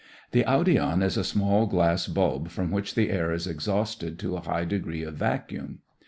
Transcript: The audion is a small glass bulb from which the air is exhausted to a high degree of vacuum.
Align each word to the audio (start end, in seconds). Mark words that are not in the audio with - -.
The 0.31 0.43
audion 0.45 1.03
is 1.03 1.15
a 1.15 1.23
small 1.23 1.67
glass 1.67 2.07
bulb 2.07 2.49
from 2.49 2.71
which 2.71 2.95
the 2.95 3.11
air 3.11 3.31
is 3.31 3.45
exhausted 3.45 4.17
to 4.17 4.35
a 4.35 4.41
high 4.41 4.65
degree 4.65 5.03
of 5.03 5.13
vacuum. 5.13 5.81